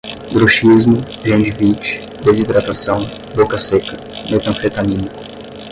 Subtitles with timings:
[0.33, 3.05] bruxismo, gengivite, desidratação,
[3.35, 3.95] boca seca,
[4.31, 5.11] metanfetamina